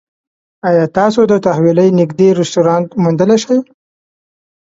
[0.67, 3.57] ایا تاسو د تحویلۍ نږدې رستورانت موندلی شئ؟